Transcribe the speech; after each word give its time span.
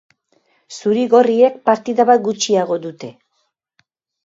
Zuri-gorriek 0.77 1.59
partida 1.69 2.07
bat 2.13 2.25
gutxiago 2.31 2.81
dute. 2.89 3.13